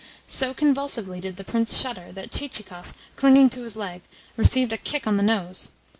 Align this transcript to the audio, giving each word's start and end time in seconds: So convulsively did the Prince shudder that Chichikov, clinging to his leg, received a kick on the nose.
So 0.25 0.51
convulsively 0.55 1.19
did 1.19 1.35
the 1.35 1.43
Prince 1.43 1.79
shudder 1.79 2.11
that 2.13 2.31
Chichikov, 2.31 2.93
clinging 3.15 3.51
to 3.51 3.61
his 3.61 3.75
leg, 3.75 4.01
received 4.35 4.73
a 4.73 4.77
kick 4.79 5.05
on 5.05 5.17
the 5.17 5.21
nose. 5.21 5.73